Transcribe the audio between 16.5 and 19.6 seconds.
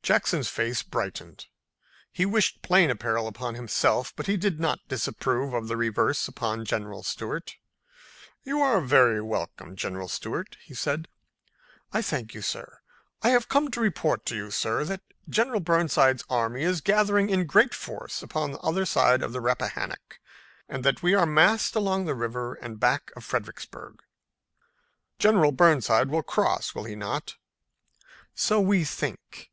is gathering in great force on the other side of the